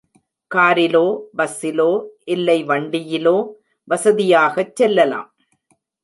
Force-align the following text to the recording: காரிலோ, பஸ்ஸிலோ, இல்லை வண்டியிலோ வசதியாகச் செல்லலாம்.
காரிலோ, 0.55 1.03
பஸ்ஸிலோ, 1.37 2.07
இல்லை 2.23 2.65
வண்டியிலோ 2.65 3.35
வசதியாகச் 3.87 4.75
செல்லலாம். 4.75 5.35